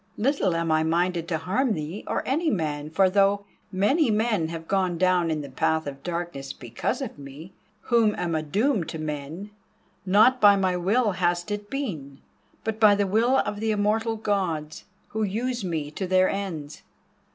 "Little 0.17 0.55
am 0.55 0.71
I 0.71 0.81
minded 0.81 1.27
to 1.27 1.37
harm 1.37 1.73
thee, 1.75 2.03
or 2.07 2.27
any 2.27 2.49
man, 2.49 2.89
for 2.89 3.07
though 3.07 3.45
many 3.71 4.09
men 4.09 4.47
have 4.47 4.67
gone 4.67 4.97
down 4.97 5.27
the 5.41 5.47
path 5.47 5.85
of 5.85 6.01
darkness 6.01 6.53
because 6.53 7.03
of 7.03 7.19
me, 7.19 7.53
who 7.81 8.15
am 8.15 8.33
a 8.33 8.41
doom 8.41 8.83
to 8.85 8.97
men, 8.97 9.51
not 10.03 10.41
by 10.41 10.55
my 10.55 10.75
will 10.75 11.11
has 11.11 11.45
it 11.51 11.69
been, 11.69 12.19
but 12.63 12.79
by 12.79 12.95
the 12.95 13.05
will 13.05 13.43
of 13.45 13.59
the 13.59 13.69
immortal 13.69 14.15
Gods, 14.15 14.85
who 15.09 15.21
use 15.21 15.63
me 15.63 15.91
to 15.91 16.07
their 16.07 16.27
ends. 16.29 16.81